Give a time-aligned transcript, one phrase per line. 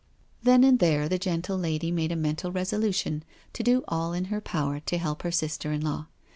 [0.25, 4.25] '* Then and there the gentle lady made a mental resolution to do all in
[4.33, 6.07] her power to help her sister in law.